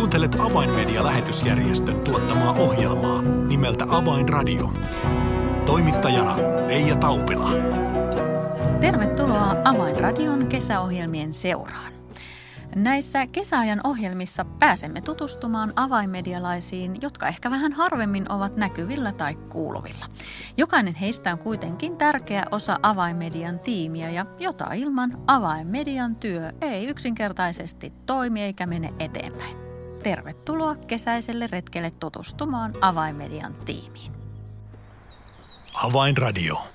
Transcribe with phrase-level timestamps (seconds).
[0.00, 4.72] Kuuntelet Avainmedia-lähetysjärjestön tuottamaa ohjelmaa nimeltä Avainradio.
[5.66, 7.50] Toimittajana Leija Taupila.
[8.80, 11.92] Tervetuloa Avainradion kesäohjelmien seuraan.
[12.76, 20.06] Näissä kesäajan ohjelmissa pääsemme tutustumaan avainmedialaisiin, jotka ehkä vähän harvemmin ovat näkyvillä tai kuuluvilla.
[20.56, 27.92] Jokainen heistä on kuitenkin tärkeä osa avainmedian tiimiä ja jota ilman avainmedian työ ei yksinkertaisesti
[28.06, 29.69] toimi eikä mene eteenpäin.
[30.02, 34.12] Tervetuloa kesäiselle retkelle tutustumaan avainmedian tiimiin.
[35.74, 36.66] Avainradio.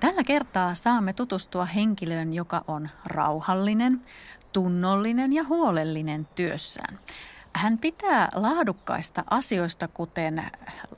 [0.00, 4.02] Tällä kertaa saamme tutustua henkilöön, joka on rauhallinen,
[4.52, 6.98] tunnollinen ja huolellinen työssään.
[7.54, 10.42] Hän pitää laadukkaista asioista, kuten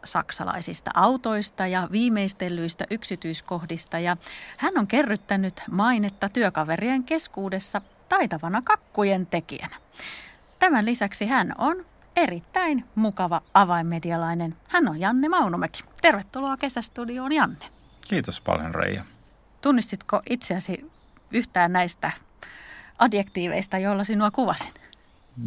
[0.04, 4.16] saksalaisista autoista ja viimeistellyistä yksityiskohdista, ja
[4.58, 9.76] hän on kerryttänyt mainetta työkaverien keskuudessa taitavana kakkujen tekijänä.
[10.62, 14.56] Tämän lisäksi hän on erittäin mukava avainmedialainen.
[14.68, 15.84] Hän on Janne Maunomäki.
[16.02, 17.66] Tervetuloa kesästudioon, Janne.
[18.08, 19.04] Kiitos paljon, Reija.
[19.60, 20.90] Tunnistitko itseäsi
[21.30, 22.12] yhtään näistä
[22.98, 24.72] adjektiiveista, joilla sinua kuvasin?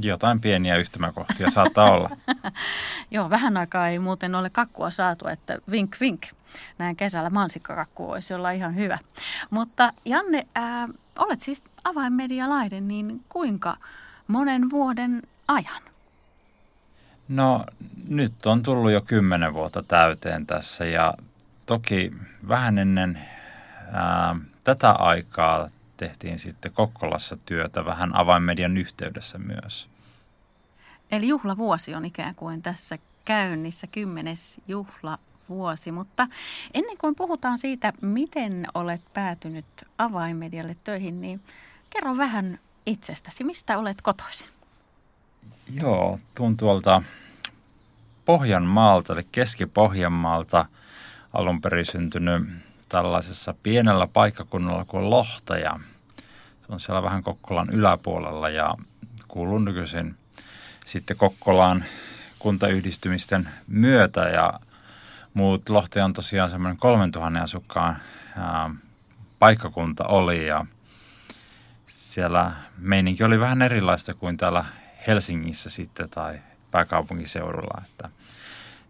[0.01, 2.09] Jotain pieniä yhtymäkohtia saattaa olla.
[3.11, 6.25] Joo, vähän aikaa ei muuten ole kakkua saatu, että vink vink.
[6.77, 8.97] Näin kesällä mansikkakakku voisi olla ihan hyvä.
[9.49, 10.87] Mutta Janne, ää,
[11.19, 13.77] olet siis avainmedialainen, niin kuinka
[14.27, 15.81] monen vuoden ajan?
[17.27, 17.65] No
[18.07, 21.13] nyt on tullut jo kymmenen vuotta täyteen tässä ja
[21.65, 22.11] toki
[22.47, 23.19] vähän ennen
[23.91, 29.89] ää, tätä aikaa tehtiin sitten Kokkolassa työtä vähän avainmedian yhteydessä myös.
[31.11, 35.91] Eli juhlavuosi on ikään kuin tässä käynnissä, kymmenes juhlavuosi.
[35.91, 36.27] Mutta
[36.73, 39.65] ennen kuin puhutaan siitä, miten olet päätynyt
[39.97, 41.41] avainmedialle töihin, niin
[41.89, 43.43] kerro vähän itsestäsi.
[43.43, 44.47] Mistä olet kotoisin?
[45.81, 47.03] Joo, tuun tuolta
[48.25, 50.65] Pohjanmaalta, eli Keski-Pohjanmaalta
[51.33, 52.43] alun perin syntynyt
[52.89, 55.79] tällaisessa pienellä paikkakunnalla kuin Lohtaja.
[56.61, 58.75] Se on siellä vähän Kokkolan yläpuolella ja
[59.27, 60.15] kuuluu nykyisin
[60.85, 61.85] sitten Kokkolaan
[62.39, 64.59] kuntayhdistymisten myötä ja
[65.33, 67.97] muut Lohtaja on tosiaan semmoinen 3000 asukkaan
[68.37, 68.69] ää,
[69.39, 70.65] paikkakunta oli ja
[72.15, 74.65] siellä meininki oli vähän erilaista kuin täällä
[75.07, 76.39] Helsingissä sitten tai
[76.71, 77.81] pääkaupunkiseudulla.
[77.85, 78.09] Että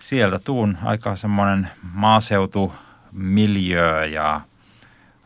[0.01, 2.73] sieltä tuun aika semmoinen maaseutu
[3.11, 4.41] miljöö ja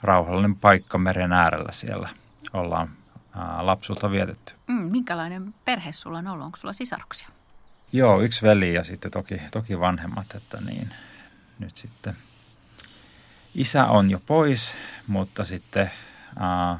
[0.04, 2.10] rauhallinen paikka meren äärellä siellä
[2.54, 2.90] ollaan
[3.36, 4.54] ää, lapsuutta vietetty.
[4.68, 6.46] Mm, minkälainen perhe sulla on ollut?
[6.46, 7.28] Onko sulla sisaruksia?
[7.92, 10.94] Joo, yksi veli ja sitten toki, toki vanhemmat, että niin
[11.60, 12.16] nyt sitten
[13.56, 14.78] isä on jo pois,
[15.08, 15.92] mutta sitten
[16.40, 16.80] ää,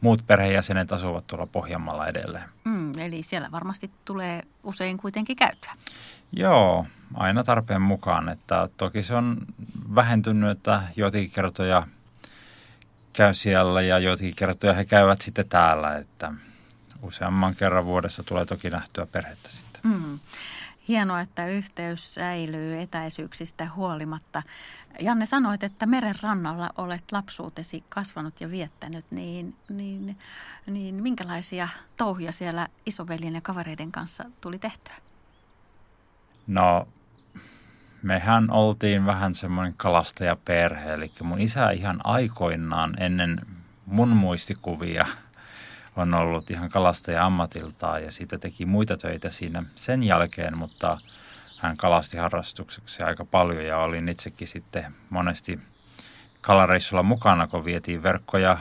[0.00, 2.44] muut perheenjäsenet asuvat tuolla Pohjanmaalla edelleen.
[2.64, 5.72] Mm, eli siellä varmasti tulee usein kuitenkin käytyä.
[6.32, 8.28] Joo, aina tarpeen mukaan.
[8.28, 9.38] Että toki se on
[9.94, 11.86] vähentynyt, että joitakin kertoja
[13.12, 15.96] käy siellä ja joitakin kertoja he käyvät sitten täällä.
[15.96, 16.32] Että
[17.02, 19.80] useamman kerran vuodessa tulee toki nähtyä perhettä sitten.
[19.84, 20.18] Mm.
[20.88, 24.42] Hienoa, että yhteys säilyy etäisyyksistä huolimatta.
[25.00, 30.18] Janne sanoit, että meren rannalla olet lapsuutesi kasvanut ja viettänyt, niin, niin,
[30.66, 34.94] niin minkälaisia touhia siellä isoveljen ja kavereiden kanssa tuli tehtyä?
[36.46, 36.88] No,
[38.02, 43.40] mehän oltiin vähän semmoinen kalastajaperhe, eli mun isä ihan aikoinaan ennen
[43.86, 45.06] mun muistikuvia
[45.96, 50.98] on ollut ihan kalastaja ammatiltaan ja siitä teki muita töitä siinä sen jälkeen, mutta
[51.58, 55.60] hän kalasti harrastukseksi aika paljon ja olin itsekin sitten monesti
[56.40, 58.58] kalareissulla mukana, kun vietiin verkkoja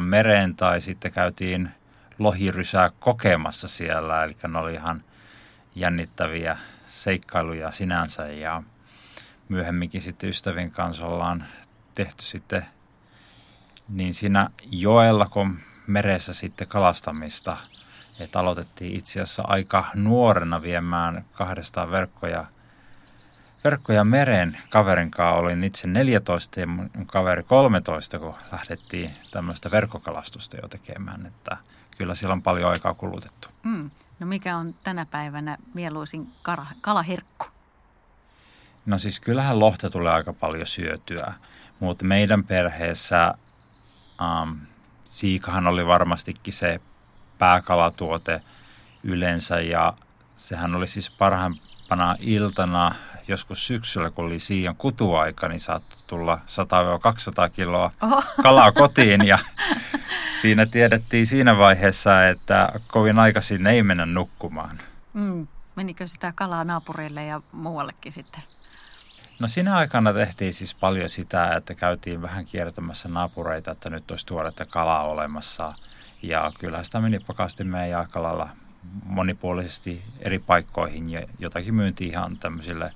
[0.00, 1.70] mereen tai sitten käytiin
[2.18, 5.04] lohirysää kokemassa siellä, eli ne oli ihan
[5.74, 8.62] jännittäviä seikkailuja sinänsä ja
[9.48, 11.44] myöhemminkin sitten ystävien kanssa ollaan
[11.94, 12.66] tehty sitten
[13.88, 17.56] niin siinä joella kuin meressä sitten kalastamista.
[18.18, 22.44] Että aloitettiin itse asiassa aika nuorena viemään kahdestaan verkkoja,
[23.64, 25.38] verkkoja meren kaverin kanssa.
[25.38, 31.26] Olin itse 14 ja mun kaveri 13, kun lähdettiin tämmöistä verkkokalastusta jo tekemään.
[31.26, 31.56] Että
[31.98, 33.48] kyllä siellä on paljon aikaa kulutettu.
[33.62, 33.90] Mm.
[34.20, 37.46] No mikä on tänä päivänä mieluisin kara, kalaherkku?
[38.86, 41.32] No siis kyllähän lohta tulee aika paljon syötyä,
[41.80, 43.34] mutta meidän perheessä
[44.20, 44.58] um,
[45.04, 46.80] siikahan oli varmastikin se
[47.38, 48.42] pääkalatuote
[49.04, 49.92] yleensä ja
[50.36, 52.94] sehän oli siis parhaimpana iltana
[53.28, 56.40] joskus syksyllä, kun oli siian kutuaika, niin saattoi tulla
[57.48, 58.22] 100-200 kiloa Oho.
[58.42, 59.38] kalaa kotiin ja
[60.40, 64.78] siinä tiedettiin siinä vaiheessa, että kovin aikaisin ei mennä nukkumaan.
[65.12, 65.46] Mm.
[65.76, 68.42] Menikö sitä kalaa naapureille ja muuallekin sitten?
[69.40, 74.26] No siinä aikana tehtiin siis paljon sitä, että käytiin vähän kiertämässä naapureita, että nyt olisi
[74.26, 75.74] tuoretta kalaa olemassa.
[76.22, 78.48] Ja kyllä sitä meni pakastimeen ja aika lailla
[79.04, 82.92] monipuolisesti eri paikkoihin ja jotakin myynti ihan tämmöisille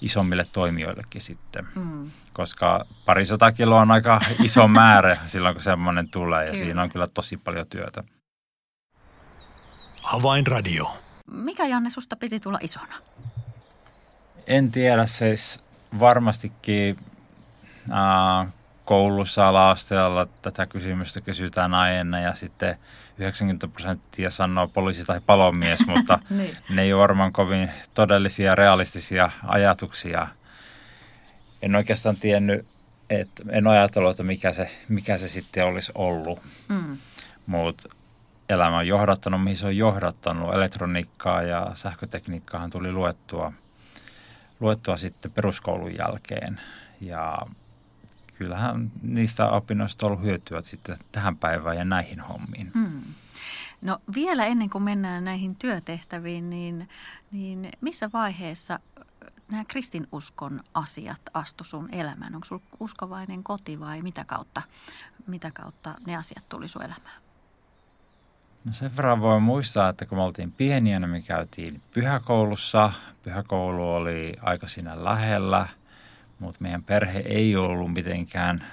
[0.00, 1.66] isommille toimijoillekin sitten.
[1.74, 2.10] Mm.
[2.32, 6.64] Koska parisata kiloa on aika iso määrä silloin, kun semmoinen tulee ja kyllä.
[6.64, 8.04] siinä on kyllä tosi paljon työtä.
[10.02, 10.96] Avainradio.
[11.30, 12.94] Mikä Janne susta piti tulla isona?
[14.46, 15.60] En tiedä, siis
[16.00, 16.96] varmastikin
[17.92, 18.52] äh,
[18.90, 22.76] koulussa ala-asteella tätä kysymystä kysytään aina ja sitten
[23.18, 26.56] 90 prosenttia sanoo poliisi tai palomies, mutta niin.
[26.70, 30.28] ne ei ole varmaan kovin todellisia realistisia ajatuksia.
[31.62, 32.66] En oikeastaan tiennyt,
[33.10, 36.98] että en ajatellut, että mikä se, mikä se sitten olisi ollut, mm.
[37.46, 37.88] mutta
[38.48, 40.56] elämä on johdattanut, mihin se on johdattanut.
[40.56, 43.52] Elektroniikkaa ja sähkötekniikkaahan tuli luettua,
[44.60, 46.60] luettua sitten peruskoulun jälkeen
[47.00, 47.38] ja
[48.40, 52.70] kyllähän niistä opinnoista on ollut hyötyä sitten tähän päivään ja näihin hommiin.
[52.74, 53.02] Hmm.
[53.82, 56.88] No vielä ennen kuin mennään näihin työtehtäviin, niin,
[57.32, 58.78] niin missä vaiheessa
[59.50, 62.34] nämä kristinuskon asiat astu sun elämään?
[62.34, 64.62] Onko sulla uskovainen koti vai mitä kautta,
[65.26, 67.22] mitä kautta ne asiat tuli sun elämään?
[68.64, 72.92] No sen verran voi muistaa, että kun me oltiin pieniä, niin me käytiin pyhäkoulussa.
[73.22, 75.68] Pyhäkoulu oli aika siinä lähellä–
[76.40, 78.66] mutta meidän perhe ei ollut mitenkään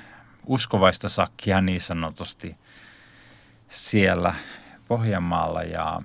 [0.45, 2.55] uskovaista sakkia niin sanotusti
[3.69, 4.35] siellä
[4.87, 6.01] Pohjanmaalla ja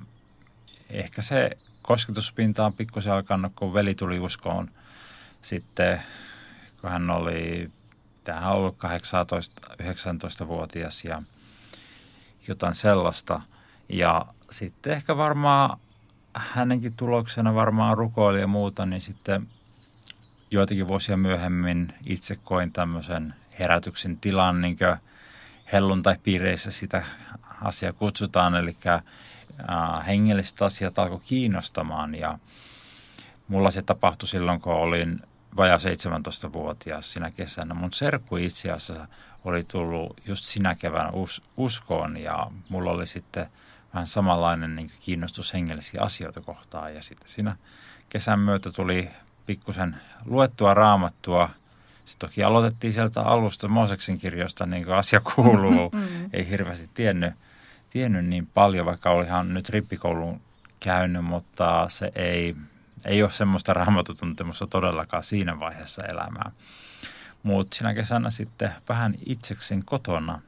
[0.91, 1.51] ehkä se
[1.83, 4.71] kosketuspinta on pikkusen alkanut, kun veli tuli uskoon
[5.43, 6.03] sitten,
[6.81, 7.71] kun hän oli,
[8.25, 11.23] tähän on ollut 18-19-vuotias ja
[12.49, 13.41] jotain sellaista.
[13.89, 15.79] Ja sitten ehkä varmaan
[16.35, 19.49] hänenkin tuloksena varmaan rukoili ja muuta, niin sitten
[20.53, 24.97] joitakin vuosia myöhemmin itse koin tämmöisen herätyksen tilan, niin kuin
[25.73, 27.05] helluntai-piireissä sitä
[27.63, 29.03] asiaa kutsutaan, eli äh,
[30.07, 32.39] hengelliset asiat alkoi kiinnostamaan ja
[33.49, 35.21] mulla se tapahtui silloin, kun olin
[35.57, 37.75] vajaa 17-vuotias sinä kesänä.
[37.75, 39.07] Mun serkku itse asiassa
[39.45, 43.47] oli tullut just sinä keväänä us- uskoon ja mulla oli sitten
[43.95, 47.57] vähän samanlainen niin kiinnostus hengellisiä asioita kohtaan ja sitten siinä
[48.11, 49.09] kesän myötä tuli
[49.47, 51.51] pikkusen luettua raamattua.
[52.05, 55.91] Sitten toki aloitettiin sieltä alusta Mooseksen kirjoista, niin kuin asia kuuluu.
[55.91, 56.31] Mm-hmm.
[56.33, 57.35] Ei hirveästi tiennyt,
[57.91, 60.41] tiennyt niin paljon, vaikka olihan nyt rippikoulun
[60.81, 62.57] käynyt, mutta se ei,
[63.05, 66.51] ei ole semmoista raamatutuntemusta todellakaan siinä vaiheessa elämää.
[67.43, 70.41] Mutta sinä kesänä sitten vähän itseksen kotona.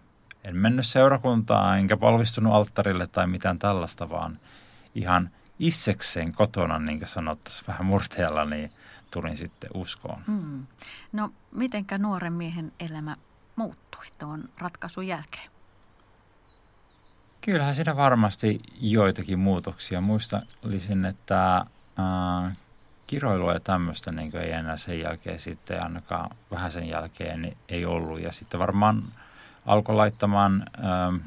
[0.45, 4.39] En mennyt seurakuntaan enkä palvistunut alttarille tai mitään tällaista, vaan
[4.95, 8.73] ihan– issekseen kotona, niin kuin sanottaisiin vähän murteella, niin
[9.11, 10.23] tulin sitten uskoon.
[10.27, 10.67] Hmm.
[11.13, 13.17] No, mitenkä nuoren miehen elämä
[13.57, 15.51] muuttui tuon ratkaisun jälkeen?
[17.41, 20.01] Kyllähän siinä varmasti joitakin muutoksia.
[20.01, 22.57] Muistalisin, että äh,
[23.07, 27.85] kiroilua ja tämmöistä niin ei enää sen jälkeen sitten ainakaan vähän sen jälkeen niin ei
[27.85, 28.21] ollut.
[28.21, 29.03] Ja sitten varmaan
[29.67, 31.21] alkoi laittamaan äh,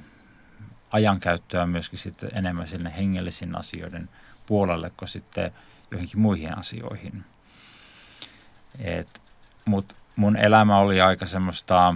[0.92, 4.10] ajankäyttöä myöskin sitten enemmän sinne hengellisiin asioiden
[4.46, 5.52] puolelle kuin sitten
[5.92, 7.24] joihinkin muihin asioihin.
[8.80, 9.22] Et,
[9.66, 11.96] mut mun elämä oli aika semmoista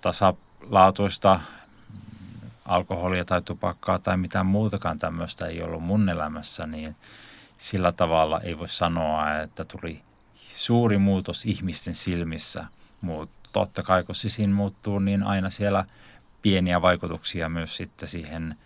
[0.00, 1.40] tasalaatuista
[2.64, 6.96] alkoholia tai tupakkaa tai mitään muutakaan tämmöistä ei ollut mun elämässä, niin
[7.58, 10.02] sillä tavalla ei voi sanoa, että tuli
[10.54, 12.64] suuri muutos ihmisten silmissä.
[13.00, 15.84] Mutta totta kai kun sisin muuttuu, niin aina siellä
[16.42, 18.56] pieniä vaikutuksia myös sitten siihen,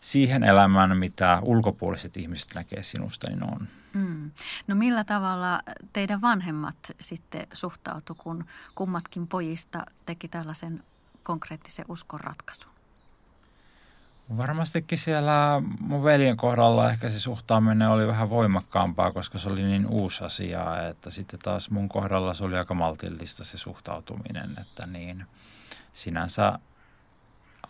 [0.00, 3.68] siihen elämään, mitä ulkopuoliset ihmiset näkee sinusta, niin on.
[3.92, 4.30] Mm.
[4.66, 8.44] No millä tavalla teidän vanhemmat sitten suhtautu, kun
[8.74, 10.84] kummatkin pojista teki tällaisen
[11.22, 12.76] konkreettisen uskonratkaisun?
[14.36, 19.86] Varmastikin siellä mun veljen kohdalla ehkä se suhtaaminen oli vähän voimakkaampaa, koska se oli niin
[19.86, 25.26] uusi asia, että sitten taas mun kohdalla se oli aika maltillista se suhtautuminen, että niin
[25.92, 26.58] sinänsä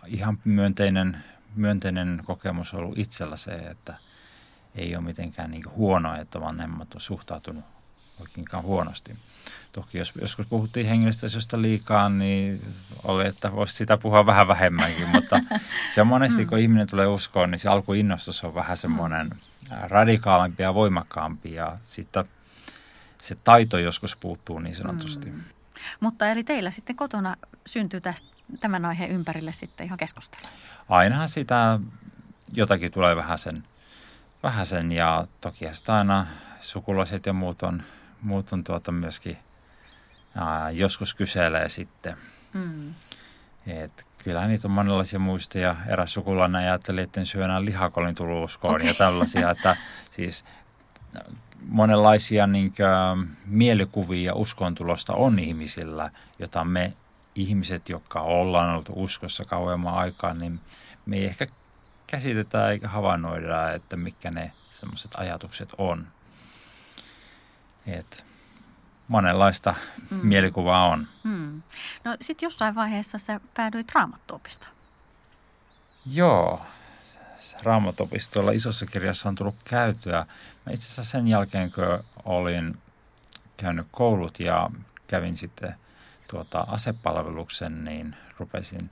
[0.06, 1.24] ihan myönteinen,
[1.56, 3.94] myönteinen kokemus on ollut itsellä se, että
[4.74, 7.64] ei ole mitenkään niin huono, että vanhemmat on suhtautunut
[8.20, 9.16] oikeinkaan huonosti.
[9.72, 15.40] Toki jos joskus puhuttiin hengellisestä liikaa, niin oli, että voisi sitä puhua vähän vähemmänkin, mutta
[15.94, 16.48] se on monesti, mm.
[16.48, 19.30] kun ihminen tulee uskoon, niin se alkuinnostus on vähän semmoinen
[19.70, 22.24] radikaalimpi ja voimakkaampi ja sitten
[23.22, 25.30] se taito joskus puuttuu niin sanotusti.
[25.30, 25.40] Mm.
[26.00, 27.36] Mutta eli teillä sitten kotona
[27.66, 30.46] syntyy tästä, tämän aiheen ympärille sitten ihan keskustelu?
[30.88, 31.78] Ainahan sitä
[32.52, 33.62] jotakin tulee vähän sen
[34.42, 36.26] vähäsen ja toki sitä aina
[36.60, 37.82] sukulaiset ja muut on,
[38.22, 39.38] muut on tuota myöskin
[40.34, 42.16] ää, joskus kyselee sitten.
[42.52, 42.94] Mm.
[43.66, 45.76] Et kyllä niitä on monenlaisia muistoja.
[45.86, 48.86] Eräs sukulainen ajatteli, että en syö enää lihakolin tuluuskoon okay.
[48.86, 49.76] ja tällaisia, että
[50.10, 50.44] siis
[51.68, 56.92] monenlaisia niin kuin, mielikuvia uskontulosta on ihmisillä, jota me
[57.36, 60.60] ihmiset, jotka ollaan ollut uskossa kauemman aikaa, niin
[61.06, 61.46] me ei ehkä
[62.06, 66.06] käsitetä eikä havainnoida, että mitkä ne semmoiset ajatukset on.
[67.86, 68.26] Et
[69.08, 69.74] monenlaista
[70.10, 70.20] mm.
[70.22, 71.08] mielikuvaa on.
[71.24, 71.62] Mm.
[72.04, 74.72] No sitten jossain vaiheessa sä päädyit raamattuopistoon.
[76.12, 76.60] Joo,
[77.62, 80.26] raamattopistolla isossa kirjassa on tullut käytyä.
[80.66, 82.78] Mä itse asiassa sen jälkeen, kun olin
[83.56, 84.70] käynyt koulut ja
[85.06, 85.74] kävin sitten
[86.26, 88.90] tuota asepalveluksen, niin rupesin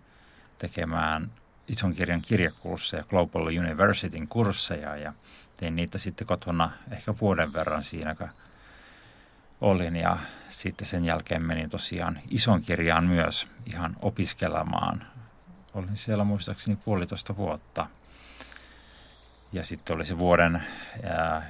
[0.58, 1.30] tekemään
[1.68, 5.12] ison kirjan kirjakursseja, Global Universityn kursseja ja
[5.56, 8.28] tein niitä sitten kotona ehkä vuoden verran siinä, kun
[9.60, 15.06] olin ja sitten sen jälkeen menin tosiaan ison kirjaan myös ihan opiskelemaan.
[15.74, 17.86] Olin siellä muistaakseni puolitoista vuotta.
[19.52, 20.62] Ja sitten oli se vuoden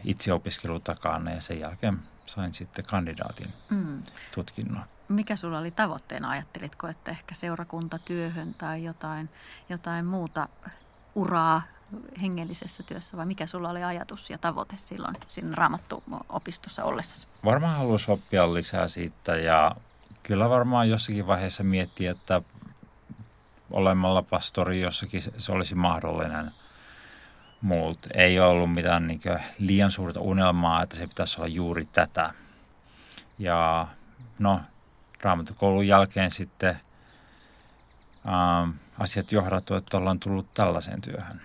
[0.05, 4.03] itseopiskelu takana ja sen jälkeen sain sitten kandidaatin mm.
[4.35, 4.85] tutkinnon.
[5.09, 6.31] Mikä sulla oli tavoitteena?
[6.31, 9.31] Ajattelitko, että ehkä seurakuntatyöhön tai jotain,
[9.69, 10.49] jotain muuta
[11.15, 11.63] uraa
[12.23, 17.29] hengellisessä työssä vai mikä sulla oli ajatus ja tavoite silloin siinä raamattuopistossa ollessa?
[17.45, 19.77] Varmaan halusi oppia lisää siitä ja
[20.23, 22.43] kyllä varmaan jossakin vaiheessa miettiä, että
[23.71, 26.51] olemalla pastori jossakin se olisi mahdollinen.
[27.61, 29.21] Mutta ei ollut mitään niin
[29.59, 32.35] liian suurta unelmaa, että se pitäisi olla juuri tätä.
[33.39, 33.89] Ja
[34.39, 34.61] no,
[35.25, 36.81] raamattukoulun jälkeen sitten
[38.29, 41.41] ähm, asiat johdattu, että ollaan tullut tällaiseen työhön.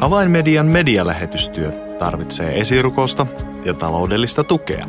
[0.00, 3.26] Avainmedian medialähetystyö tarvitsee esirukosta
[3.64, 4.88] ja taloudellista tukea.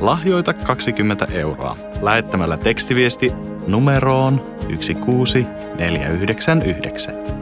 [0.00, 3.32] Lahjoita 20 euroa lähettämällä tekstiviesti
[3.66, 7.41] numeroon 16499.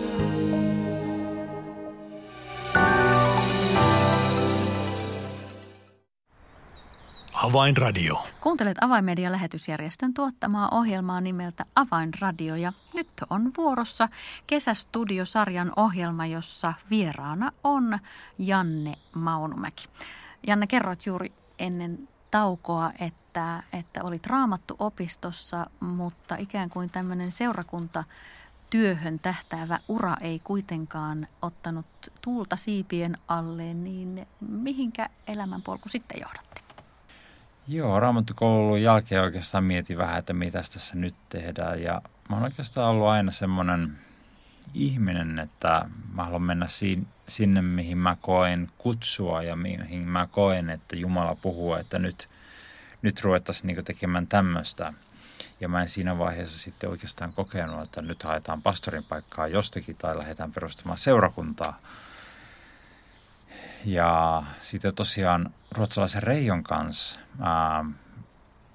[7.43, 8.27] Avainradio.
[8.41, 14.09] Kuuntelet Avainmedia-lähetysjärjestön tuottamaa ohjelmaa nimeltä Avainradio ja nyt on vuorossa
[14.47, 17.99] Kesästudiosarjan ohjelma, jossa vieraana on
[18.37, 19.87] Janne Maunumäki.
[20.47, 28.03] Janne, kerroit juuri ennen taukoa, että, että olit raamattu opistossa, mutta ikään kuin tämmöinen seurakunta
[28.69, 31.85] työhön tähtäävä ura ei kuitenkaan ottanut
[32.21, 36.50] tuulta siipien alle, niin mihinkä elämänpolku sitten johdatti?
[37.67, 41.81] Joo, raamattukoulun jälkeen oikeastaan mietin vähän, että mitä tässä nyt tehdään.
[41.81, 43.97] Ja mä oon oikeastaan ollut aina semmoinen
[44.73, 46.65] ihminen, että mä haluan mennä
[47.27, 52.29] sinne, mihin mä koen kutsua ja mihin mä koen, että Jumala puhuu, että nyt,
[53.01, 54.93] nyt ruvettaisiin niin tekemään tämmöistä.
[55.59, 60.17] Ja mä en siinä vaiheessa sitten oikeastaan kokenut, että nyt haetaan pastorin paikkaa jostakin tai
[60.17, 61.79] lähdetään perustamaan seurakuntaa.
[63.85, 67.85] Ja sitten tosiaan ruotsalaisen Reijon kanssa ää,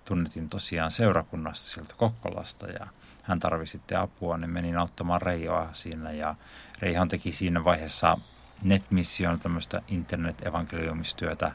[0.04, 2.86] tunnetin tosiaan seurakunnasta sieltä Kokkolasta ja
[3.22, 6.34] hän tarvitsi sitten apua, niin menin auttamaan Reijoa siinä ja
[6.78, 8.18] Reihan teki siinä vaiheessa
[8.62, 11.52] NetMission tämmöistä internet-evankeliumistyötä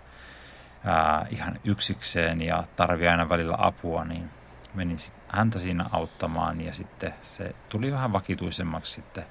[0.83, 4.29] ää, ihan yksikseen ja tarvii aina välillä apua, niin
[4.73, 9.25] menin sit häntä siinä auttamaan ja sitten se tuli vähän vakituisemmaksi sitten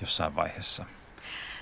[0.00, 0.84] jossain vaiheessa.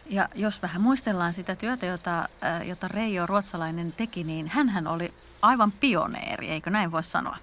[0.07, 2.29] Ja jos vähän muistellaan sitä työtä, jota,
[2.65, 7.37] jota Reijo Ruotsalainen teki, niin hän oli aivan pioneeri, eikö näin voi sanoa?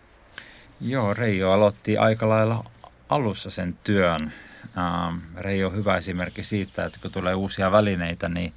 [0.81, 2.65] Joo, Reijo aloitti aika lailla
[3.09, 4.33] alussa sen työn.
[4.77, 8.53] Ähm, Reijo on hyvä esimerkki siitä, että kun tulee uusia välineitä, niin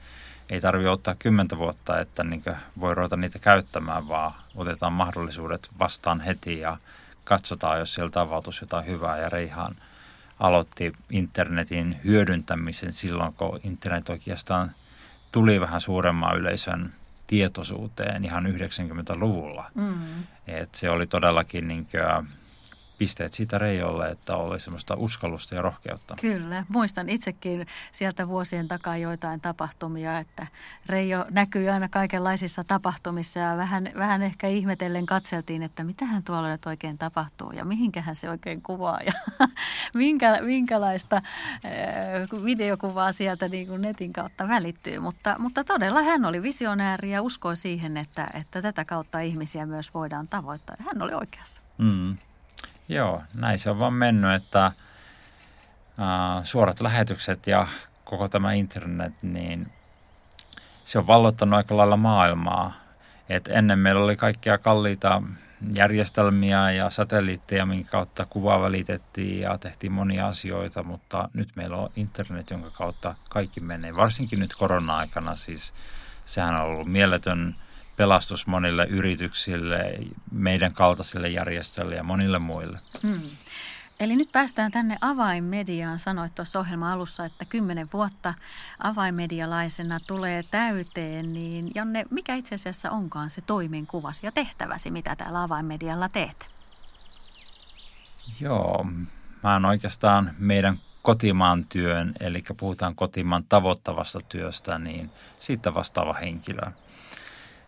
[0.51, 2.43] ei tarvitse ottaa kymmentä vuotta, että niin
[2.81, 6.77] voi ruveta niitä käyttämään, vaan otetaan mahdollisuudet vastaan heti ja
[7.25, 9.19] katsotaan, jos sieltä avautus jotain hyvää.
[9.19, 9.75] Ja Reihan
[10.41, 14.71] aloitti internetin hyödyntämisen silloin, kun internet oikeastaan
[15.33, 16.93] tuli vähän suuremman yleisön
[17.27, 19.71] tietoisuuteen ihan 90-luvulla.
[19.75, 19.95] Mm.
[20.47, 22.29] Et se oli todellakin niin kuin
[23.05, 26.17] pisteet siitä Reijolle, että oli semmoista uskallusta ja rohkeutta.
[26.21, 30.47] Kyllä, muistan itsekin sieltä vuosien takaa joitain tapahtumia, että
[30.87, 36.67] Reijo näkyy aina kaikenlaisissa tapahtumissa ja vähän, vähän ehkä ihmetellen katseltiin, että mitähän tuolla nyt
[36.67, 39.13] oikein tapahtuu ja mihinkähän se oikein kuvaa ja
[39.95, 44.99] minkä, minkälaista äh, videokuvaa sieltä niin kuin netin kautta välittyy.
[44.99, 49.95] Mutta, mutta todella hän oli visionääri ja uskoi siihen, että, että tätä kautta ihmisiä myös
[49.95, 50.77] voidaan tavoittaa.
[50.79, 51.63] Hän oli oikeassa.
[51.79, 52.17] Mm.
[52.89, 54.73] Joo, näin se on vaan mennyt, että
[55.99, 57.67] uh, suorat lähetykset ja
[58.05, 59.73] koko tämä internet, niin
[60.85, 62.75] se on vallottanut aika lailla maailmaa.
[63.29, 65.23] Et ennen meillä oli kaikkia kalliita
[65.75, 71.91] järjestelmiä ja satelliitteja, minkä kautta kuvaa välitettiin ja tehtiin monia asioita, mutta nyt meillä on
[71.97, 73.97] internet, jonka kautta kaikki menee.
[73.97, 75.75] Varsinkin nyt korona-aikana siis
[76.25, 77.57] sehän on ollut mieletön
[77.97, 79.99] pelastus monille yrityksille,
[80.33, 82.79] meidän kaltaisille järjestöille ja monille muille.
[83.03, 83.21] Hmm.
[84.01, 85.99] Eli nyt päästään tänne avainmediaan.
[85.99, 88.35] Sanoit tuossa ohjelman alussa, että kymmenen vuotta
[88.79, 91.35] avainmedialaisena tulee täyteen.
[91.35, 96.51] Niin Janne, mikä itse asiassa onkaan se toimenkuvasi ja tehtäväsi, mitä täällä avainmedialla teet?
[98.41, 98.87] Joo,
[99.43, 106.71] mä oon oikeastaan meidän kotimaan työn, eli puhutaan kotimaan tavoittavasta työstä, niin siitä vastaava henkilö.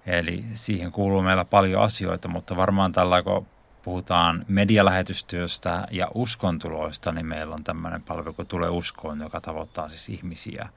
[0.07, 3.47] Eli siihen kuuluu meillä paljon asioita, mutta varmaan tällä kun
[3.83, 10.09] puhutaan medialähetystyöstä ja uskontuloista, niin meillä on tämmöinen palvelu, kun tulee uskoon, joka tavoittaa siis
[10.09, 10.69] ihmisiä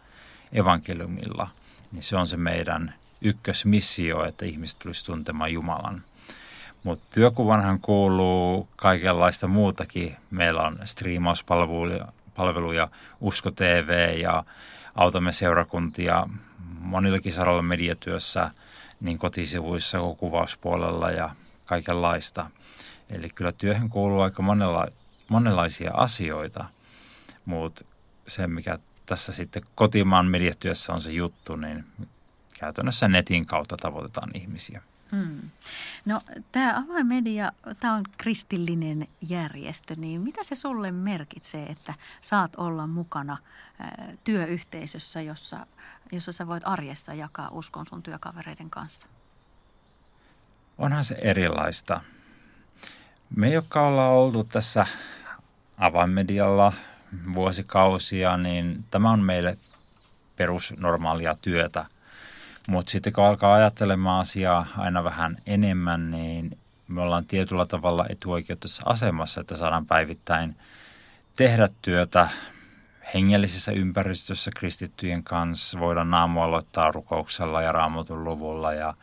[0.54, 1.48] evankeliumilla.
[1.92, 6.04] Niin se on se meidän ykkösmissio, että ihmiset tulisi tuntemaan Jumalan.
[6.84, 10.16] Mutta työkuvanhan kuuluu kaikenlaista muutakin.
[10.32, 12.88] Meillä on striimauspalveluja, palveluja,
[13.22, 14.44] Usko TV ja
[14.96, 16.28] autamme seurakuntia
[16.80, 18.52] monillakin saroilla mediatyössä–
[19.02, 22.50] niin kotisivuissa kuin kuvauspuolella ja kaikenlaista.
[23.10, 24.88] Eli kyllä työhön kuuluu aika monella,
[25.30, 26.66] monenlaisia asioita,
[27.46, 27.86] mutta
[28.28, 31.86] se mikä tässä sitten kotimaan mediatyössä on se juttu, niin
[32.60, 34.82] käytännössä netin kautta tavoitetaan ihmisiä.
[35.12, 35.50] Hmm.
[36.06, 42.88] No tämä avainmedia, tämä on kristillinen järjestö, niin mitä se sulle merkitsee, että saat olla
[42.88, 43.38] mukana
[44.24, 45.68] työyhteisössä, jossa,
[46.12, 49.08] jossa sä voit arjessa jakaa uskon sun työkavereiden kanssa?
[50.78, 52.02] Onhan se erilaista.
[53.36, 54.86] Me, jotka ollaan oltu tässä
[55.78, 56.74] avainmedialla
[57.34, 59.58] vuosikausia, niin tämä on meille
[60.36, 61.86] perusnormaalia työtä–
[62.70, 68.84] mutta sitten kun alkaa ajattelemaan asiaa aina vähän enemmän, niin me ollaan tietyllä tavalla etuoikeutussa
[68.86, 70.56] asemassa, että saadaan päivittäin
[71.36, 72.30] tehdä työtä
[73.14, 75.80] hengellisessä ympäristössä kristittyjen kanssa.
[75.80, 78.94] Voidaan aamu aloittaa rukouksella ja raamatun luvulla ja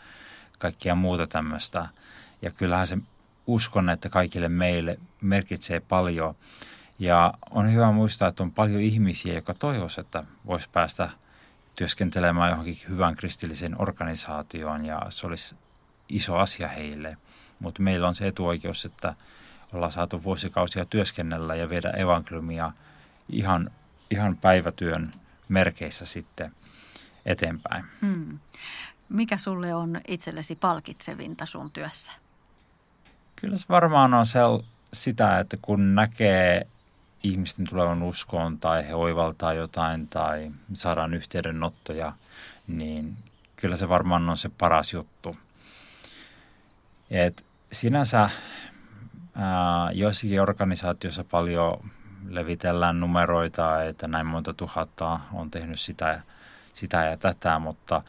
[0.59, 1.89] kaikkia muuta tämmöistä.
[2.43, 2.99] Ja kyllähän se
[3.47, 6.35] uskon, että kaikille meille merkitsee paljon.
[6.99, 11.11] Ja on hyvä muistaa, että on paljon ihmisiä, jotka toivoisivat, että voisi päästä–
[11.77, 15.57] työskentelemään johonkin hyvän kristilliseen organisaatioon ja se olisi
[16.09, 17.17] iso asia heille.
[17.59, 19.15] Mutta meillä on se etuoikeus, että
[19.73, 22.73] ollaan saatu vuosikausia työskennellä ja viedä evankeliumia
[23.29, 23.71] ihan,
[24.11, 25.15] ihan päivätyön
[25.49, 26.53] merkeissä sitten
[27.27, 27.85] eteenpäin.
[28.01, 28.39] Hmm.
[29.09, 32.13] Mikä sulle on itsellesi palkitsevinta sun työssä?
[33.37, 34.63] Kyllä se varmaan on sel,
[34.93, 36.67] sitä, että kun näkee
[37.29, 42.13] ihmisten tulevan uskoon tai he oivaltaa jotain tai saadaan yhteydenottoja,
[42.67, 43.17] niin
[43.57, 45.37] kyllä se varmaan on se paras juttu.
[47.11, 48.31] Et sinänsä
[49.35, 51.91] ää, joissakin organisaatioissa paljon
[52.29, 56.23] levitellään numeroita, että näin monta tuhatta on tehnyt sitä,
[56.75, 58.03] sitä ja tätä, mutta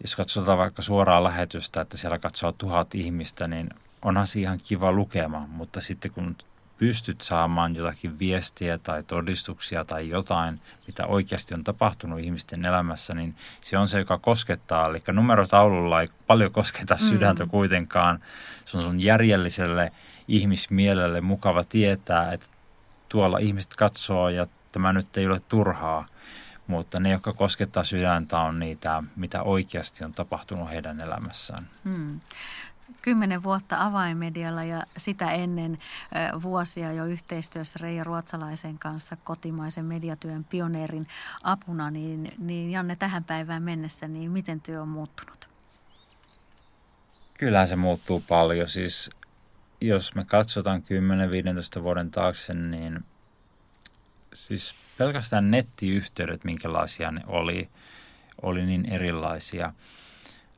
[0.00, 3.70] jos katsotaan vaikka suoraa lähetystä, että siellä katsoo tuhat ihmistä, niin
[4.02, 6.36] onhan se ihan kiva lukema, mutta sitten kun
[6.82, 13.34] pystyt saamaan jotakin viestiä tai todistuksia tai jotain, mitä oikeasti on tapahtunut ihmisten elämässä, niin
[13.60, 14.86] se on se, joka koskettaa.
[14.86, 16.98] Eli numerotaululla ei paljon kosketa mm.
[16.98, 17.50] sydäntä mm.
[17.50, 18.20] kuitenkaan.
[18.64, 19.92] Se on sun järjelliselle
[20.28, 22.46] ihmismielelle mukava tietää, että
[23.08, 26.06] tuolla ihmiset katsoo ja tämä nyt ei ole turhaa.
[26.66, 31.68] Mutta ne, jotka koskettaa sydäntä, on niitä, mitä oikeasti on tapahtunut heidän elämässään.
[31.84, 32.20] Mm
[33.02, 35.78] kymmenen vuotta avainmedialla ja sitä ennen
[36.42, 41.06] vuosia jo yhteistyössä Reija Ruotsalaisen kanssa kotimaisen mediatyön pioneerin
[41.42, 45.48] apuna, niin, niin Janne tähän päivään mennessä, niin miten työ on muuttunut?
[47.38, 48.68] Kyllähän se muuttuu paljon.
[48.68, 49.10] Siis
[49.80, 50.82] jos me katsotaan
[51.78, 53.04] 10-15 vuoden taakse, niin
[54.34, 57.68] siis pelkästään nettiyhteydet, minkälaisia ne oli,
[58.42, 59.72] oli niin erilaisia.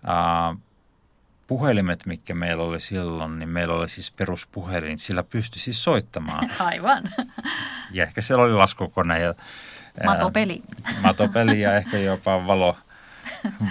[0.03, 0.61] Uh,
[1.46, 6.50] puhelimet, mikä meillä oli silloin, niin meillä oli siis peruspuhelin, sillä pystyi siis soittamaan.
[6.59, 7.02] Aivan.
[7.90, 9.35] Ja ehkä siellä oli laskukone ja
[10.04, 10.62] Matopeli.
[10.85, 12.76] Ää, matopeli ja ehkä jopa valo,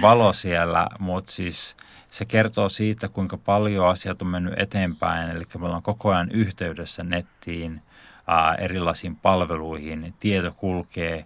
[0.02, 1.76] valo siellä, mutta siis
[2.10, 5.30] se kertoo siitä, kuinka paljon asiat on mennyt eteenpäin.
[5.30, 7.82] Eli me ollaan koko ajan yhteydessä nettiin,
[8.28, 11.26] ää, erilaisiin palveluihin, tieto kulkee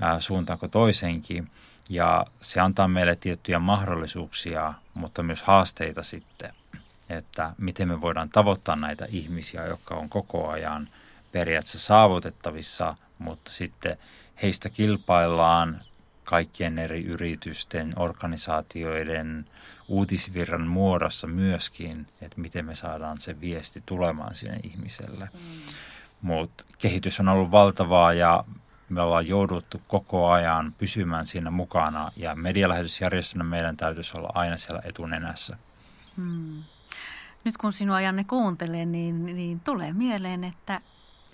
[0.00, 1.50] ää, suuntaanko toisenkin.
[1.90, 6.52] Ja se antaa meille tiettyjä mahdollisuuksia, mutta myös haasteita sitten,
[7.08, 10.88] että miten me voidaan tavoittaa näitä ihmisiä, jotka on koko ajan
[11.32, 13.98] periaatteessa saavutettavissa, mutta sitten
[14.42, 15.80] heistä kilpaillaan
[16.24, 19.46] kaikkien eri yritysten, organisaatioiden,
[19.88, 25.28] uutisvirran muodossa myöskin, että miten me saadaan se viesti tulemaan sinne ihmiselle.
[25.32, 25.38] Mm.
[26.22, 28.44] Mutta kehitys on ollut valtavaa ja
[28.92, 34.82] me ollaan jouduttu koko ajan pysymään siinä mukana ja medialähetysjärjestönä meidän täytyisi olla aina siellä
[34.84, 35.56] etunenässä.
[36.16, 36.62] Hmm.
[37.44, 40.80] Nyt kun sinua Janne kuuntelee, niin, niin tulee mieleen, että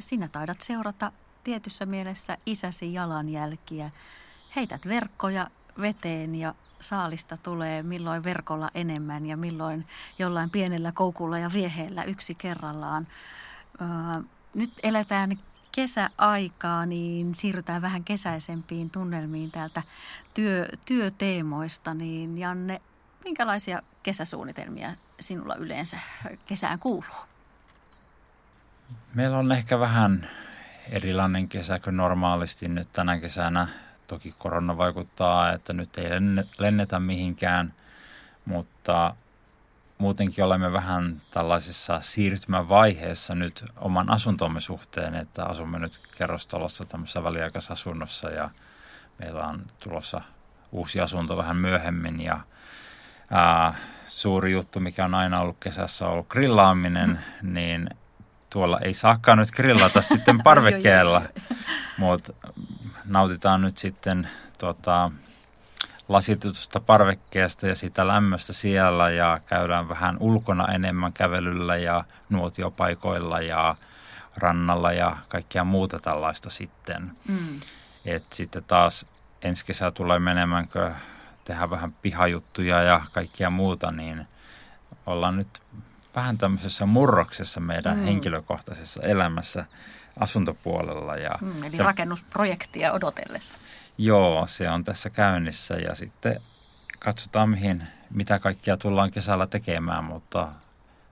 [0.01, 1.13] sinä taidat seurata
[1.45, 3.91] tietyssä mielessä isäsi jalanjälkiä.
[4.57, 9.87] Heität verkkoja veteen ja saalista tulee milloin verkolla enemmän ja milloin
[10.19, 13.07] jollain pienellä koukulla ja vieheellä yksi kerrallaan.
[13.81, 14.23] Öö,
[14.55, 15.39] nyt eletään
[15.73, 19.83] kesäaikaa, niin siirrytään vähän kesäisempiin tunnelmiin täältä
[20.35, 21.95] työ, työteemoista.
[21.95, 22.81] Niin Janne,
[23.25, 25.99] minkälaisia kesäsuunnitelmia sinulla yleensä
[26.47, 27.29] kesään kuuluu?
[29.15, 30.31] Meillä on ehkä vähän
[30.91, 33.69] erilainen kesä kuin normaalisti nyt tänä kesänä.
[34.07, 36.11] Toki korona vaikuttaa, että nyt ei
[36.59, 37.75] lennetä mihinkään,
[38.45, 39.15] mutta
[39.99, 48.31] muutenkin olemme vähän tällaisessa siirtymävaiheessa nyt oman asuntomme suhteen, että asumme nyt kerrostalossa tämmöisessä väliaikaisasunnossa
[48.31, 48.51] ja
[49.19, 50.21] meillä on tulossa
[50.73, 52.41] uusi asunto vähän myöhemmin ja
[53.31, 53.75] ää,
[54.07, 57.11] suuri juttu, mikä on aina ollut kesässä ollut grillaaminen,
[57.43, 57.55] mm.
[57.55, 57.91] niin
[58.51, 61.23] tuolla ei saakaan nyt grillata sitten parvekkeella,
[61.97, 62.33] mutta
[63.05, 65.11] nautitaan nyt sitten tuota,
[66.09, 73.77] lasitetusta parvekkeesta ja sitä lämmöstä siellä ja käydään vähän ulkona enemmän kävelyllä ja nuotiopaikoilla ja
[74.37, 77.13] rannalla ja kaikkea muuta tällaista sitten.
[77.29, 77.61] Mm.
[78.05, 79.07] Et sitten taas
[79.43, 80.93] ensi kesä tulee menemänkö
[81.45, 84.27] tehdä vähän pihajuttuja ja kaikkia muuta, niin
[85.07, 85.63] ollaan nyt
[86.17, 88.05] vähän tämmöisessä murroksessa meidän mm.
[88.05, 89.65] henkilökohtaisessa elämässä
[90.21, 91.17] asuntopuolella.
[91.17, 93.59] Ja mm, eli se, rakennusprojektia odotellessa.
[93.99, 96.41] Joo, se on tässä käynnissä ja sitten
[96.99, 100.49] katsotaan mihin, mitä kaikkia tullaan kesällä tekemään, mutta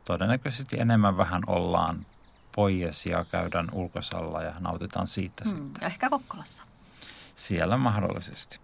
[0.05, 2.07] todennäköisesti enemmän vähän ollaan
[2.55, 5.85] pois ja käydään ulkosalla ja nautitaan siitä mm, sitten.
[5.85, 6.63] Ehkä Kokkolassa.
[7.35, 8.61] Siellä mahdollisesti.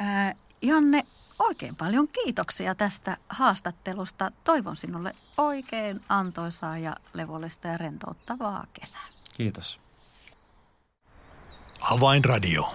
[0.00, 1.06] Äh, Janne,
[1.38, 4.30] oikein paljon kiitoksia tästä haastattelusta.
[4.44, 9.06] Toivon sinulle oikein antoisaa ja levollista ja rentouttavaa kesää.
[9.36, 9.80] Kiitos.
[11.80, 12.74] Avainradio.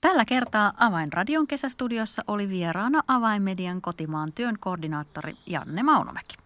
[0.00, 6.36] Tällä kertaa Avainradion kesästudiossa oli vieraana Avainmedian kotimaan työn koordinaattori Janne Maunomäki.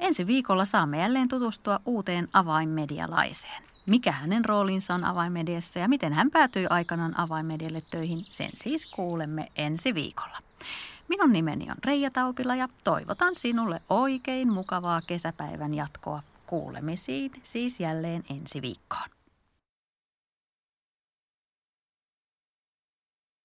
[0.00, 3.62] Ensi viikolla saamme jälleen tutustua uuteen avainmedialaiseen.
[3.86, 9.48] Mikä hänen roolinsa on avainmediassa ja miten hän päätyi aikanaan avainmedialle töihin, sen siis kuulemme
[9.56, 10.38] ensi viikolla.
[11.08, 18.24] Minun nimeni on Reija Taupila ja toivotan sinulle oikein mukavaa kesäpäivän jatkoa kuulemisiin siis jälleen
[18.30, 19.19] ensi viikkoon.